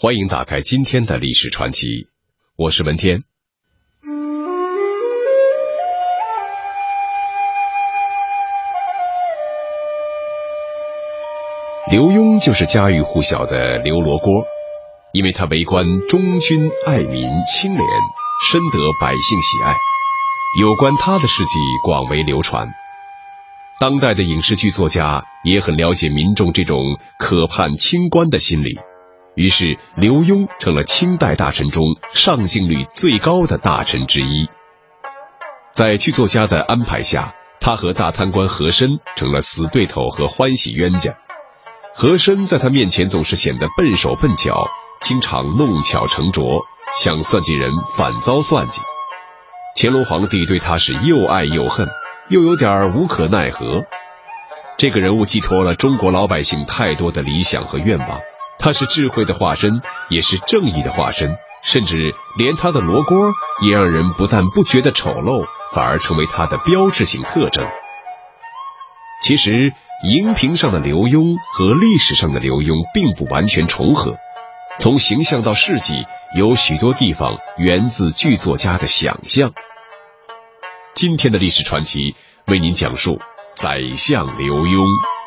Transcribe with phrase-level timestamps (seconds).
[0.00, 2.06] 欢迎打开今天的历史传奇，
[2.54, 3.24] 我是文天。
[11.90, 14.44] 刘墉就是家喻户晓的刘罗锅，
[15.12, 17.84] 因为他为官忠君爱民、清廉，
[18.48, 19.74] 深得百姓喜爱。
[20.60, 22.68] 有关他的事迹广为流传。
[23.80, 26.78] 当代的影视剧作家也很了解民众这种
[27.18, 28.78] 可盼清官的心理，
[29.38, 34.48] 于是刘墉成了清代大臣中上镜率最高的大臣之一。
[35.70, 41.14] 在剧作家的安排下，他和大贪官和珅成了死对头和欢喜冤家。
[41.94, 44.66] 和珅在他面前总是显得笨手笨脚，
[45.00, 46.64] 经常弄巧成拙，
[46.96, 48.82] 想算计人反遭算计。
[49.76, 51.88] 乾隆皇帝对他是又爱又恨，
[52.28, 53.84] 又有点无可奈何。
[54.76, 58.20] 这个人物寄托了中国老百姓太多的理想和愿望，
[58.58, 67.66] 他是智慧的化身，也是正义的化身，甚至连他的罗锅也让人不但不觉得丑陋，反而成为他的标志性特征。
[69.22, 69.72] 其实。
[70.04, 74.16] 荧屏上的刘墉和历史上的刘墉并不完全重合，
[74.78, 76.06] 从形象到事迹，
[76.36, 79.52] 有许多地方源自剧作家的想象。
[80.94, 82.14] 今天的历史传奇
[82.46, 83.18] 为您讲述
[83.56, 85.17] 宰相刘墉。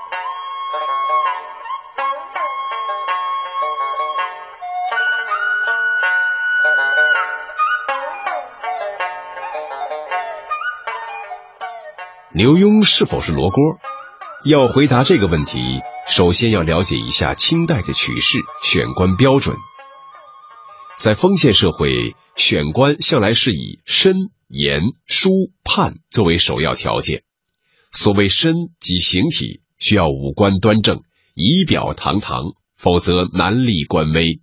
[12.33, 13.77] 刘墉是否是罗锅？
[14.45, 19.57] 要回答这个问题，首先要了解一下清代的取士选官标准。
[20.97, 24.15] 在封建社会，选官向来是以身、
[24.47, 25.29] 言、书、
[25.65, 27.23] 判作为首要条件。
[27.91, 31.01] 所谓身，即形体，需要五官端正、
[31.33, 34.39] 仪表堂堂，否则难立官威；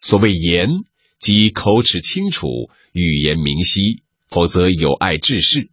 [0.00, 0.70] 所谓言，
[1.18, 2.48] 即口齿清楚、
[2.92, 5.68] 语言明晰，否则有碍治世；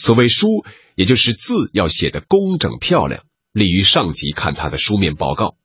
[0.00, 3.22] 所谓书，也就是字要写得工整漂亮，
[3.52, 5.56] 利于上级看他的书面报告。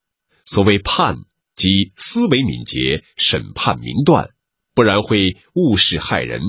[0.43, 1.19] 所谓判，
[1.55, 4.31] 即思维敏捷，审判明断，
[4.73, 6.41] 不然会误事害人。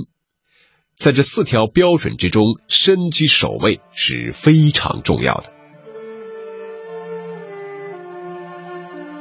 [0.96, 5.52] 在这四条标准之中，身居首位是非常重要的。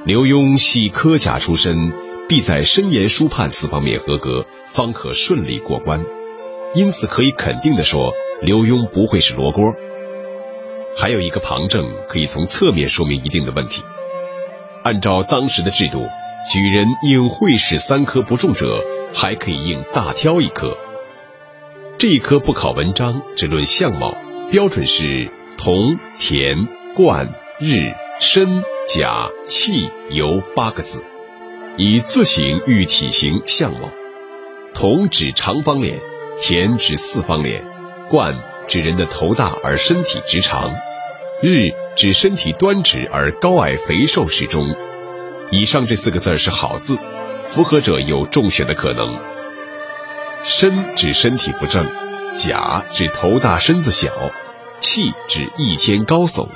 [0.07, 1.93] 刘墉系科甲出身，
[2.27, 6.03] 必在申言书判四方面合格，方可顺利过关。
[6.75, 8.13] 因此，可以肯定的说。
[8.41, 9.73] 刘墉不会是罗锅，
[10.97, 13.81] 还有一个旁证可以从侧面说明一定的问题。
[14.83, 16.05] 按照当时的制度，
[16.51, 20.77] 举人应会试三科不中者，还可以应大挑一科。
[21.97, 24.13] 这一科不考文章，只论相貌，
[24.51, 31.05] 标准是铜、田、冠、日、身、甲、气、由八个字，
[31.77, 33.89] 以字形喻体型相貌。
[34.73, 36.01] 铜指长方脸，
[36.41, 37.63] 田指四方脸。
[38.09, 38.38] 冠
[38.68, 40.75] 指人的头大而身体直长，
[41.41, 44.75] 日指身体端直而高矮肥瘦适中。
[45.50, 47.00] 以上这四个字是好字，
[47.50, 49.18] 符合者有中选的可能。
[50.44, 51.88] 身指身体不正，
[52.34, 54.12] 甲指头大身子小，
[54.79, 56.47] 气指一肩高耸，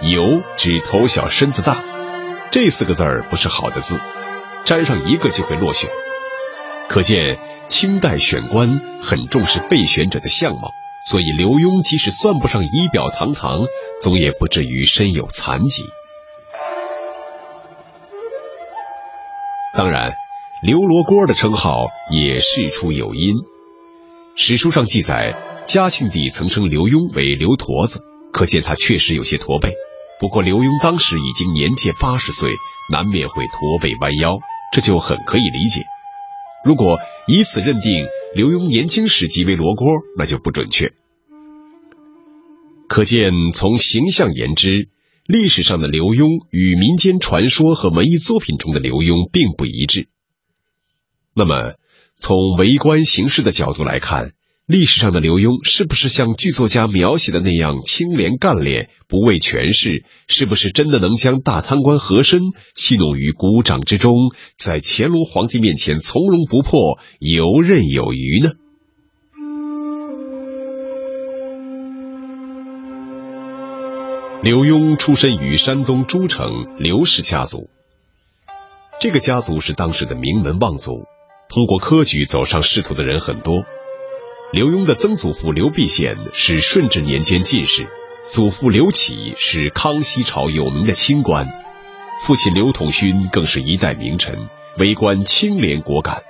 [0.00, 1.84] 由指头小身子大。
[2.50, 4.00] 这四个字儿不是好的字，
[4.64, 5.90] 沾上一个就会落选。
[6.88, 7.38] 可见。
[7.68, 10.72] 清代选官很重视备选者的相貌，
[11.06, 13.66] 所以刘墉即使算不上仪表堂堂，
[14.00, 15.84] 总也不至于身有残疾。
[19.76, 20.14] 当然，
[20.62, 23.36] 刘罗锅的称号也事出有因。
[24.34, 25.34] 史书上记载，
[25.66, 28.02] 嘉庆帝曾称刘墉为刘驼子，
[28.32, 29.74] 可见他确实有些驼背。
[30.18, 32.50] 不过刘墉当时已经年届八十岁，
[32.90, 34.38] 难免会驼背弯腰，
[34.72, 35.84] 这就很可以理解。
[36.68, 40.92] 如果以此认定刘墉年轻时即为罗锅，那就不准确。
[42.90, 44.90] 可见从形象言之，
[45.26, 50.08] 历史上的刘墉与民间传说和文艺作品中的刘墉并不一致。
[51.32, 51.76] 那么，
[52.18, 54.32] 从为官行事的角度来看。
[54.68, 60.04] 历史上的刘墉是不是像剧作家描写的那样清廉干练、不畏权势？
[60.28, 62.42] 是不是真的能将大贪官和珅
[62.74, 64.12] 戏弄于股掌之中，
[64.58, 68.50] 在乾隆皇帝面前从容不迫、游刃有余呢？
[74.42, 77.70] 刘墉出身于山东诸城刘氏家族，
[79.00, 81.04] 这个家族是当时的名门望族，
[81.48, 83.64] 通过科举走上仕途的人很多。
[84.50, 87.86] 刘墉的曾祖父刘必显是顺治年间进士，
[88.28, 91.46] 祖父刘启是康熙朝有名的清官。
[92.22, 94.48] 父亲刘统勋更是一代名臣，
[94.78, 96.22] 为官清廉果敢。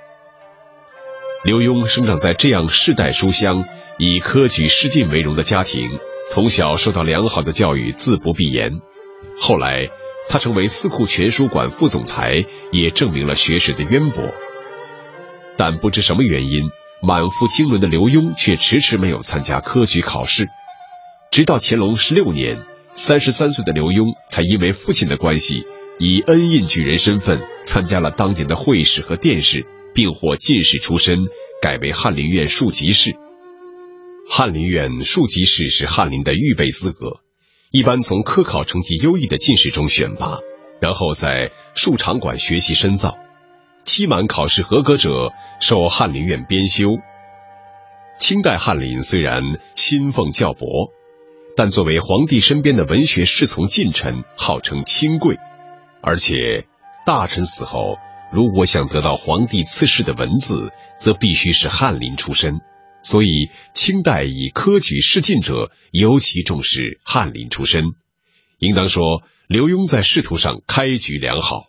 [1.45, 3.63] 刘墉生长在这样世代书香、
[3.97, 5.97] 以科举仕进为荣的家庭，
[6.29, 8.81] 从小受到良好的教育，自不必言。
[9.39, 9.89] 后来，
[10.27, 12.43] 他成为四库全书馆副总裁，
[12.73, 14.33] 也证明了学识的渊博。
[15.55, 16.69] 但不知什么原因，
[17.01, 20.47] 满腹经纶的刘墉却迟迟没有参加科举考试。
[21.31, 22.59] 直到乾隆十六年，
[22.93, 25.65] 三十三岁的刘墉才因为父亲的关系，
[25.99, 31.25] 以恩印举人身份参加了当年的会试和殿试，并获进士出身，
[31.61, 33.15] 改为翰林院庶吉士。
[34.29, 37.21] 翰林院庶吉士是翰林的预备资格。
[37.71, 40.39] 一般从科考成绩优异的进士中选拔，
[40.81, 43.17] 然后在庶长馆学习深造，
[43.83, 46.87] 期满考试合格者受翰林院编修。
[48.17, 49.43] 清代翰林虽然
[49.75, 50.91] 薪俸较薄，
[51.55, 55.37] 但作为皇帝身边的文学侍从近臣，号称清贵。
[56.01, 56.65] 而且
[57.05, 57.97] 大臣死后，
[58.31, 62.61] 如果想得到皇帝赐谥的文字，则必须是翰林出身。
[63.01, 67.93] 所以，清代以科举仕进者尤其重视翰林出身。
[68.57, 71.68] 应当说，刘墉在仕途上开局良好。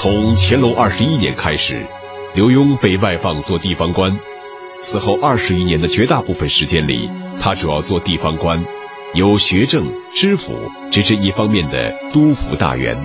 [0.00, 1.84] 从乾隆二十一年开始，
[2.32, 4.16] 刘墉被外放做地方官。
[4.78, 7.10] 此后二十余年的绝大部分时间里，
[7.40, 8.64] 他主要做地方官。
[9.14, 12.96] 由学政、知府直至一方面的督抚大员，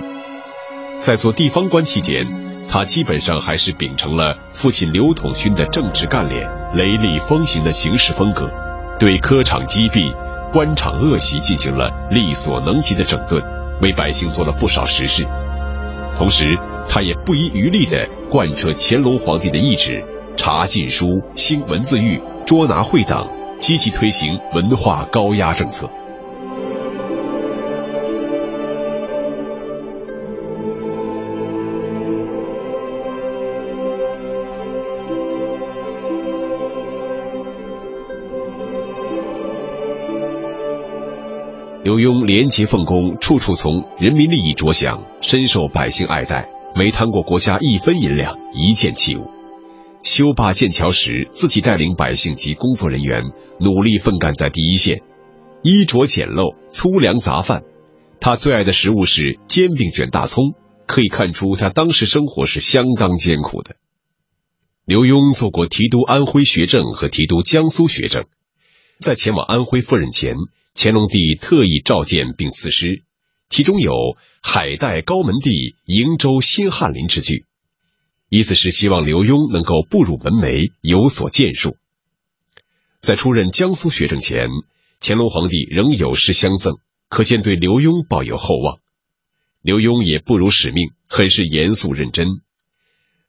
[0.96, 2.32] 在做地方官期间，
[2.68, 8.48] 他基本上还是秉承了父亲刘统勋的正直干练、雷厉风行的行事风格，
[9.00, 10.12] 对科场积弊、
[10.52, 13.42] 官场恶习进行了力所能及的整顿，
[13.82, 15.26] 为百姓做了不少实事。
[16.16, 16.56] 同时，
[16.88, 20.04] 他也不遗余力地贯彻乾隆皇帝的意志，
[20.36, 23.28] 查禁书、兴文字狱、捉拿会党。
[23.60, 25.88] 积极推行文化高压政策。
[41.82, 49.30] 刘墉廉洁奉公，处处从人民利益着想，深受百姓爱戴，没贪过国家一分银两，一件器物。
[50.02, 53.22] 修坝建桥时，自己带领百姓及工作人员
[53.60, 55.02] 努力奋干在第一线，
[55.62, 57.62] 衣着简陋，粗粮杂饭。
[58.20, 60.54] 他最爱的食物是煎饼卷大葱，
[60.86, 63.76] 可以看出他当时生活是相当艰苦的。
[64.84, 68.24] 刘墉做过提督安徽学政和提督江苏学政，
[68.98, 70.36] 在前往安徽赴任前，
[70.74, 73.04] 乾隆帝特意召见并赐诗，
[73.48, 73.92] 其中有
[74.42, 77.44] “海带高门第，瀛洲新翰林”之句。
[78.28, 81.76] 意思是希望刘墉能够步入门楣，有所建树。
[82.98, 84.48] 在出任江苏学政前，
[85.00, 88.80] 乾隆皇帝仍有诗相赠，可见对刘墉抱有厚望。
[89.62, 92.40] 刘墉也不辱使命，很是严肃认真。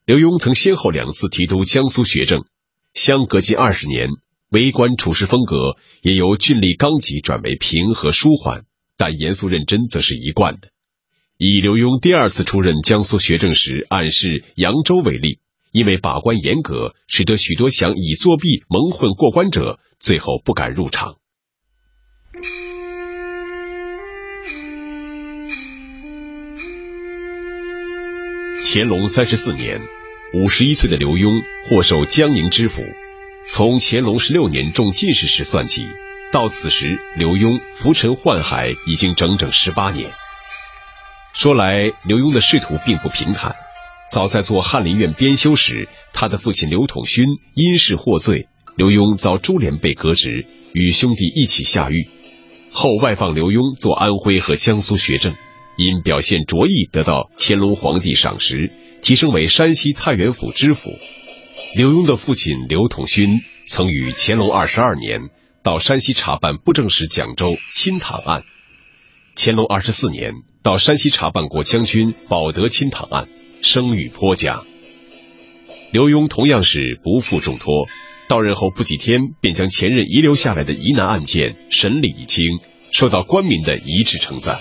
[0.05, 2.45] 刘墉曾先后两次提督江苏学政，
[2.93, 4.09] 相隔近二十年，
[4.49, 8.65] 为官处事风格也由峻厉刚急转为平和舒缓，
[8.97, 10.69] 但严肃认真则是一贯的。
[11.37, 15.39] 以刘墉第二次出任江苏学政时暗示扬州为例，
[15.71, 21.17] 因为把关严格，使得许多想以作弊蒙混过关者最后不敢入场。
[28.61, 29.81] 乾隆三十四年，
[30.33, 32.81] 五十一岁的刘墉获授江宁知府。
[33.47, 35.85] 从乾隆十六年中进士时算起，
[36.35, 40.11] 到此时，刘墉浮沉宦海已经整整十八年。
[41.33, 43.55] 说来，刘墉的仕途并不平坦。
[44.11, 47.23] 早在做翰林院编修时，他的父亲刘统勋
[47.53, 52.05] 因事获罪，刘墉遭株连被革职，与兄弟一起下狱。
[52.69, 55.33] 后外放刘墉做安徽和江苏学政，
[55.77, 60.89] 因表现卓异，得到乾隆皇帝赏识，提升为山西太原府知府。
[61.77, 65.29] 刘墉的父亲刘统勋曾于乾隆二十二年
[65.65, 68.43] 到山西查办布政使蒋州亲躺案。
[69.35, 73.27] 乾隆二十四年，到山西查办过将军保德亲躺案，
[73.63, 74.61] 声誉颇佳。
[75.91, 77.87] 刘墉同样是不负重托，
[78.27, 82.59] 到任后不几天，便将前任遗留下来的疑难案件审理一清，
[82.91, 84.59] 受到官民的一致称赞。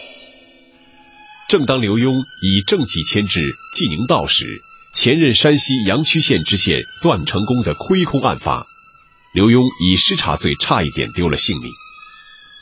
[1.51, 4.47] 正当刘墉以政绩牵制济宁道时，
[4.95, 8.67] 前任山西阳曲县知县段成功的亏空案发，
[9.35, 11.69] 刘墉以失察罪差一点丢了性命。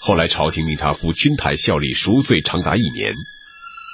[0.01, 3.13] 后来朝廷命他赴军台效力赎罪长达一年，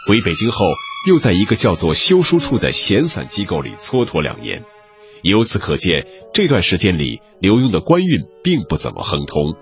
[0.06, 0.64] 回北京后
[1.08, 4.62] 又在一个叫做修书处的闲散机构里蹉跎两年，
[5.23, 9.56] 由此可见，这段时间里刘墉的官运并不怎么亨通。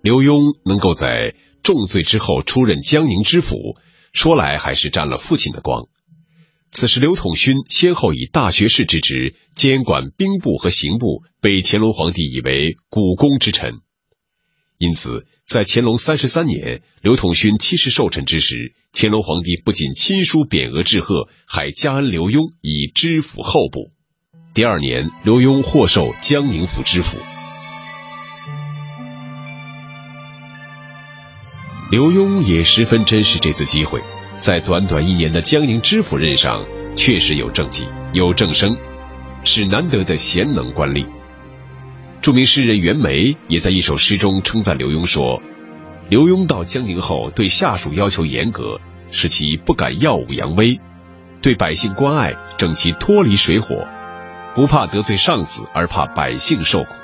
[0.00, 3.76] 刘墉能够在重罪之后出任江宁知府，
[4.14, 5.88] 说来还是沾了父亲的光。
[6.70, 13.80] 此时，刘统勋先后以大学士之职监管兵部和刑部，被乾隆皇帝以为股肱之臣。
[14.76, 23.90] 因此，在乾隆三十三年，刘统勋七十寿辰之时，乾隆皇帝不仅亲书匾额致贺，还加恩刘墉以知府候补。
[24.54, 27.18] 第二年，刘墉获授江宁府知府。
[31.90, 34.02] 刘墉也十分珍视这次机会，
[34.40, 36.64] 在短短一年的江宁知府任上，
[36.94, 38.76] 确实有政绩，有政声，
[39.42, 41.06] 是难得的贤能官吏。
[42.20, 45.42] 著名诗人袁枚也在一首诗中称赞刘墉说
[46.08, 48.80] ：“刘墉到江宁后，对下属要求严格，
[49.10, 50.78] 使其不敢耀武扬威；
[51.42, 53.86] 对百姓关爱，整其脱离水火，
[54.54, 56.94] 不怕得罪上司，而怕百姓受苦。”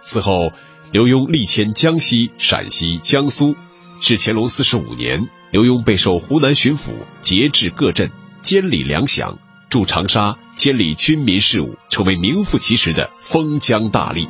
[0.00, 0.52] 此后，
[0.90, 3.56] 刘墉历迁江西、陕西、江苏，
[4.00, 6.90] 至乾隆四十五年，刘墉备受湖南巡抚，
[7.22, 8.10] 节制各镇，
[8.42, 9.36] 监理粮饷。
[9.68, 14.28] 驻长沙，监理军民事务，成为名副其实的封疆大吏。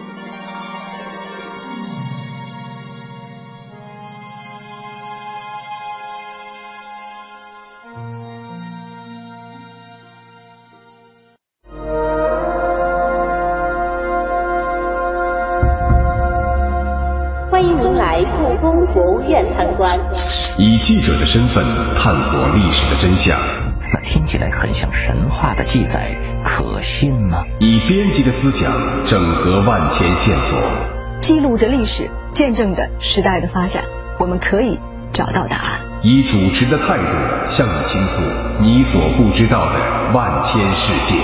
[17.57, 19.91] 欢迎您来故宫博物院参观。
[20.59, 23.35] 以记者的身份探索历史的真相。
[23.95, 27.43] 那听起来很像神话的记载，可信吗？
[27.59, 28.71] 以编辑的思想
[29.05, 30.59] 整合万千线索，
[31.23, 33.85] 记录着历史，见证着时代的发展，
[34.21, 34.79] 我们可以
[35.15, 35.81] 找到答案。
[36.03, 38.21] 以主持的态度向你倾诉
[38.61, 39.81] 你所不知道的
[40.13, 41.17] 万千世界。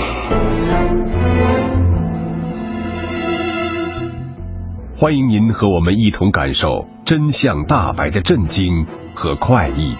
[5.03, 9.97] 欢迎您和我们一同感受真相大白的震惊和快意。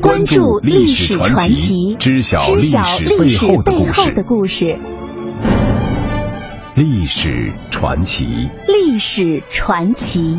[0.00, 2.62] 关注历史传奇，知晓历
[3.26, 4.78] 史背后的故事。
[6.76, 10.38] 历史传奇，历史传奇。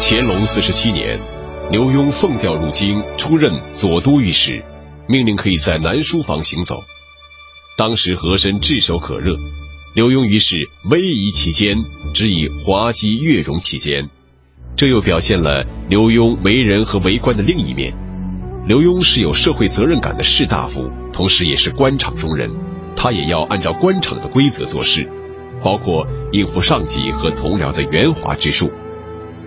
[0.00, 1.18] 乾隆四十七年，
[1.72, 4.62] 刘墉奉调入京，出任左都御史，
[5.08, 6.84] 命令可以在南书房行走。
[7.78, 9.38] 当时和珅炙手可热，
[9.94, 11.78] 刘墉于是威仪其间，
[12.12, 14.10] 只以滑稽悦容其间。
[14.76, 17.94] 这又表现了刘墉为人和为官的另一面。
[18.66, 22.50] 刘墉是有社会责任感的士大夫，同时也是官场中人，
[22.94, 25.10] 他也要按照官场的规则做事，
[25.64, 28.70] 包括应付上级和同僚的圆滑之术。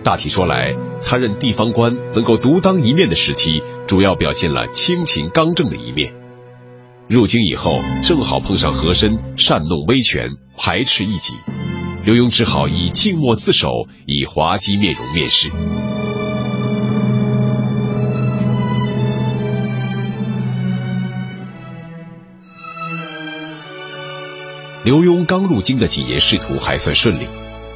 [0.06, 0.72] 大体说来，
[1.02, 6.14] 他任地方官能够独当一面的时期，主要表现了清勤刚正的一面。
[7.08, 11.34] 入京以后，正好碰上和珅擅弄威权，排斥异己，
[12.04, 13.68] 刘墉只好以静默自守，
[14.06, 15.50] 以滑稽面容面试。
[24.84, 27.26] 刘墉刚入京的几年仕途还算顺利，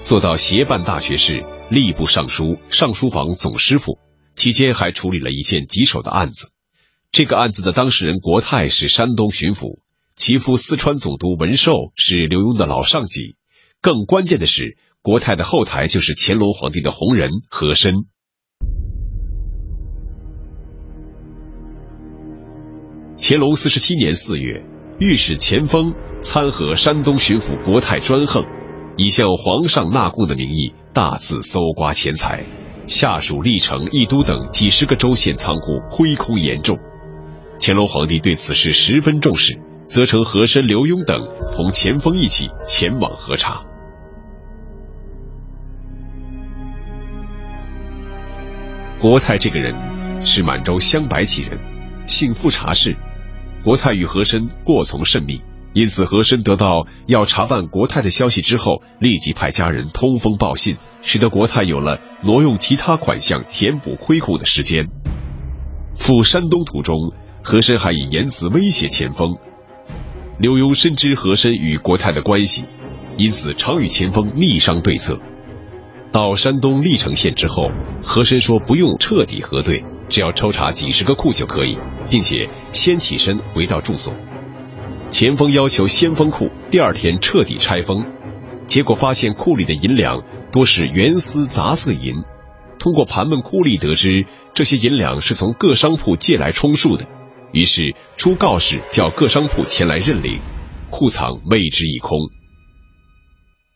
[0.03, 3.99] 做到协办大学士、吏部尚书、尚书房总师傅，
[4.35, 6.51] 期间还处理了一件棘手的案子。
[7.13, 9.81] 这个案子的当事人国泰是山东巡抚，
[10.17, 13.37] 其父四川总督文寿是刘墉的老上级。
[13.81, 17.95] 更关键的是，国泰的后台就是乾隆皇帝的红人和珅。
[23.17, 24.65] 乾隆四十七年四月，
[24.99, 25.93] 御史钱锋
[26.23, 28.45] 参劾山东巡抚国泰专横，
[29.03, 32.45] 以向皇上纳贡的名义大肆搜刮钱财，
[32.87, 36.79] 下属历城、义都等几十个州县仓库亏空严重。
[37.59, 41.27] 乾隆皇帝对此事十分重视，责成和珅、刘墉等
[41.57, 43.63] 同前锋一起前往核查。
[49.01, 51.59] 国泰这个人是满洲镶白旗人，
[52.07, 52.95] 姓富察氏。
[53.65, 55.41] 国泰与和珅过从甚密，
[55.73, 64.89] 因此和珅得到要查办国泰的消息之后，立即派家人通风报信，使得国泰有了挪用其他款项填补亏库的时间。
[65.95, 67.13] 赴山东途中。
[67.43, 69.39] 和珅还以言辞威胁钱锋，
[70.39, 72.67] 刘墉深知和珅与国泰的关系，
[73.17, 75.19] 因此常与钱锋密商对策。
[76.13, 77.71] 到山东历城县之后，
[78.03, 81.79] 和珅说不用彻底核对，只要抽查几十个库就可以，
[82.11, 84.13] 并且先起身回到住所。
[85.11, 88.07] 钱锋要求先锋库，第二天彻底拆封。
[88.69, 92.15] 结果发现库里的银两多是原丝杂色银。
[92.79, 94.25] 通过盘问库吏得知，
[94.55, 97.07] 这些银两是从各商铺借来充数的，
[97.53, 100.41] 于是出告示叫各商铺前来认领，
[100.91, 102.31] 库藏为之一空。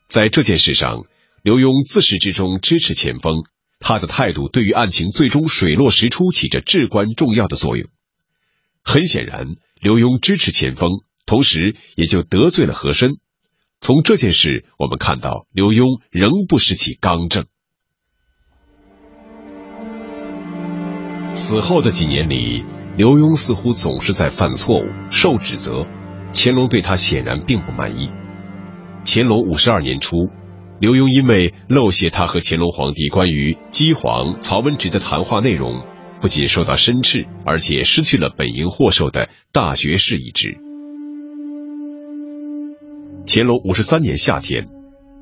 [0.09, 0.99] 在这件事上，
[1.43, 3.43] 刘墉自始至终支持钱锋，
[3.81, 7.89] 他的态度对于案情最终水落石出起着至关重要的作用。
[8.85, 9.49] 很显然，
[9.81, 13.17] 刘墉支持钱锋，同时也就得罪了和珅。
[13.81, 17.47] 从这件事，我们看到刘墉仍不失其刚正。
[21.35, 22.65] 此后的几年里，
[22.97, 25.87] 刘墉似乎总是在犯错误，受指责。
[26.33, 28.11] 乾隆对他显然并不满意。
[29.05, 30.17] 乾隆五十二年初，
[30.81, 35.85] 刘墉因为漏泄他和乾隆皇帝关于姬皇、曹文植的谈话内容，
[36.21, 40.64] 不仅受到申斥，而且失去了本应获授的大学士一职。
[43.27, 44.69] 乾隆五十三年夏天，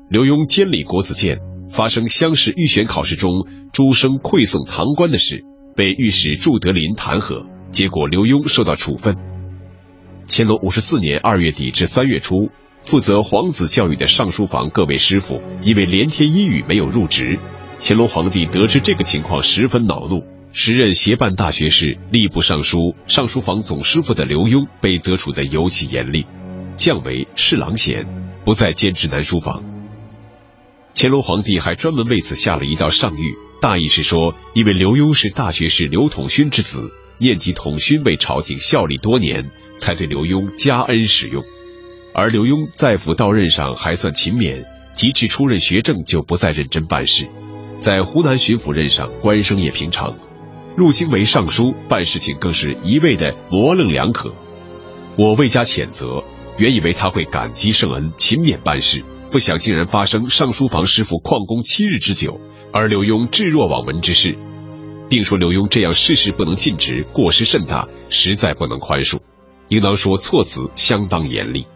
[0.09, 3.31] 刘墉监理国子监，发生乡试预选考试中
[3.71, 5.45] 诸生馈送堂官的事。
[5.75, 9.15] 被御史祝德林弹劾，结果刘墉受到处分。
[10.27, 12.49] 乾隆五十四年二月底至三月初，
[12.83, 17.39] 负责皇子教育的上书房各位师傅因为连天一雨没有入职，
[17.79, 20.23] 乾隆皇帝得知这个情况十分恼怒。
[20.51, 26.27] 时任协办大学士、吏部尚书、上书房总师傅的刘墉被责处的尤其严厉，
[26.75, 28.05] 降为侍郎衔，
[28.45, 29.63] 不再兼职南书房。
[30.95, 33.35] 乾隆皇帝还专门为此下了一道上谕。
[33.61, 41.43] 大意是说，因为刘墉是大学士刘统勋之子，念及统勋为朝廷效力多年，才对刘墉加恩使用。
[42.13, 47.27] 而刘墉在府到任上还算勤勉，及至出任学政就不再认真办事。
[47.79, 50.15] 在湖南巡抚任上，官声也平常。
[50.75, 54.33] 入京为尚书，办事情更是一味的模棱两可。
[55.15, 56.23] 我未加谴责，
[56.57, 62.39] 原以为他会感激圣恩，勤勉办事，不想竟然发生上书房师傅旷工七日之久。
[62.71, 64.35] 而刘墉置若罔闻之事，
[65.07, 69.19] 并说刘墉这样事事不能尽职，过失甚大，实在不能宽恕，
[69.67, 71.67] 应当说措辞相当严厉。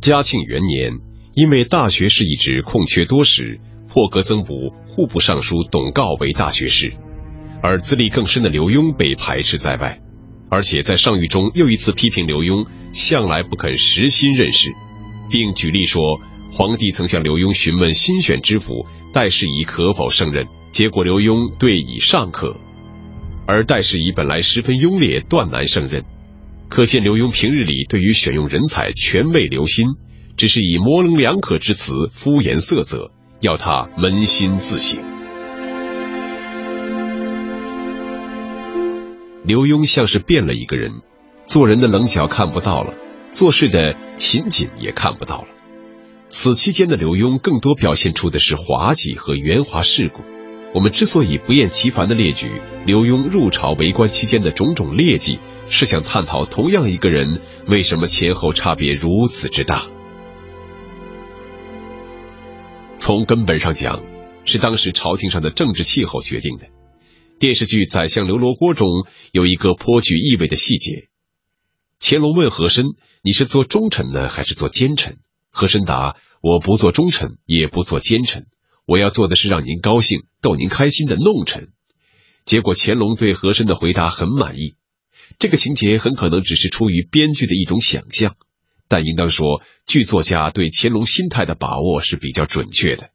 [0.00, 0.94] 嘉庆元年，
[1.34, 6.92] 因为大学士一职空缺多时，破格增补户部尚书董诰为大学士，
[7.62, 10.00] 而资历更深的刘墉被排斥在外，
[10.52, 14.70] 而且在上谕中又一次批评刘墉向来不肯实心任事，
[15.30, 16.20] 并举例说。
[16.54, 22.58] 皇帝曾向刘墉询问新选知府戴世仪可否胜任，结果刘墉对以上可，
[23.46, 26.04] 而戴世仪本来十分庸劣，断难胜任。
[26.68, 29.86] 可见刘墉平日里对于选用人才全未留心，
[30.36, 33.10] 只是以模棱两可之词敷衍塞责，
[33.40, 35.00] 要他扪心自省。
[39.44, 40.92] 刘墉像是变了一个人，
[41.46, 42.94] 做人的棱角看不到了，
[43.32, 45.48] 做事的勤谨也看不到了。
[46.28, 50.22] 此期间的刘墉更多表现出的是滑稽和圆滑世故。
[50.74, 52.50] 我们之所以不厌其烦的列举
[52.86, 59.86] 刘墉入朝为官期间的种种劣迹，是想探讨同样一个人为什么前后差别如此之大。
[62.96, 64.02] 从根本上讲，
[64.44, 66.68] 是当时朝廷上的政治气候决定的。
[67.42, 68.86] 电视剧《宰相刘罗锅》中
[69.32, 71.08] 有一个颇具意味的细节：
[71.98, 72.84] 乾隆问和珅
[73.20, 75.18] ：“你是做忠臣呢，还是做奸臣？”
[75.50, 78.46] 和珅答：“我不做忠臣，也不做奸臣，
[78.86, 81.72] 我要做的是让您高兴、逗您开心的弄臣。”
[82.46, 84.76] 结果乾隆对和珅的回答很满意。
[85.40, 88.36] 这个情节很可能只是出于编剧的一种想象，
[88.86, 93.10] 但应当说，剧作家对乾隆心态的把握是比较准确的。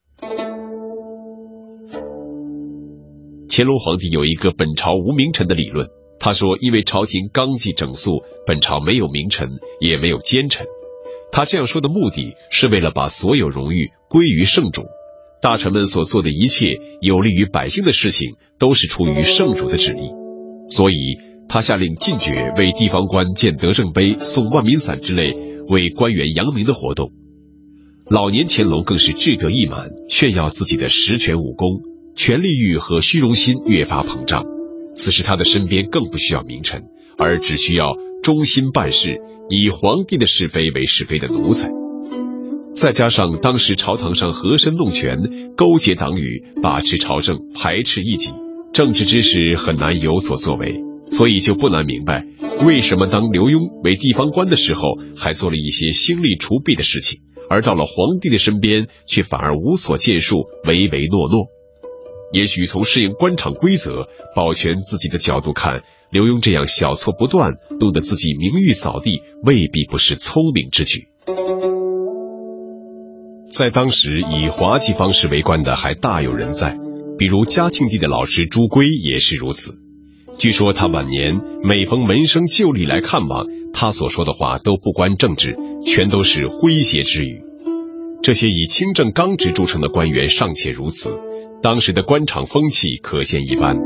[3.58, 5.88] 乾隆皇帝有一个本朝无名臣的理论，
[6.20, 9.50] 他说：“因为朝廷纲纪整肃，本朝没有名臣，
[9.82, 10.68] 也没有奸臣。”
[11.34, 14.84] 他这样说的目的是为了把所有荣誉归于圣主，
[15.42, 20.12] 大臣们所做的一切有利于百姓的事情都是出于圣主的旨意，
[20.70, 21.18] 所以
[21.50, 25.36] 他下令禁绝为地方官建德胜碑、送万民伞之类
[25.68, 27.10] 为官员扬名的活动。
[28.08, 31.82] 老年乾隆更是志得意满，炫耀自己的实权武功，
[32.18, 34.44] 权力欲和虚荣心越发膨胀。
[34.96, 36.82] 此时他的身边更不需要名臣，
[37.16, 39.22] 而只需要忠心办事。
[39.50, 41.70] 以皇帝的是非为是非的奴才，
[42.74, 48.34] 再加上当时朝堂上和珅弄权、勾结党羽、把持朝政、排斥异己，
[48.74, 52.26] 政治知识很难有所作为，所以就不难明白，
[52.66, 61.57] 为什么当刘墉为地方官的时候，还做了一些兴利除弊的事情，而到了皇帝的身边，却反而无所建树、唯唯诺诺。
[62.34, 65.84] 也许从适应官场规则、保全自己的角度看。
[66.10, 71.08] 刘墉这样小错不断，弄得自己名誉扫地，未必不是聪明之举。
[73.52, 76.76] 在当时以滑稽方式为官的还大有人在，
[77.18, 79.76] 比如嘉庆帝的老师朱圭也是如此。
[80.38, 87.42] 据说他晚年每逢门生旧吏来看望，他所说的话都不关政治，全都是诙谐之语。
[88.22, 91.18] 这些以清正刚直著称的官员尚且如此，
[91.62, 93.78] 当时的官场风气可见一斑。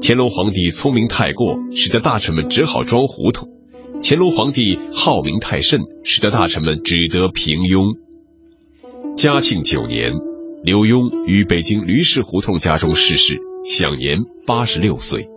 [0.00, 3.46] 乾隆皇帝聪明太过，使得大臣们只好装糊涂；
[4.02, 7.96] 乾隆皇帝好名太甚，使得大臣们只得平庸。
[9.16, 10.12] 嘉庆九年，
[10.62, 15.28] 刘墉于北京驴市胡同家中逝世，享年八十六岁。